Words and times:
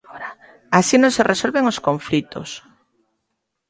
Así 0.77 0.95
non 0.99 1.15
se 1.15 1.27
resolven 1.31 1.69
os 1.71 1.81
conflitos. 1.87 2.49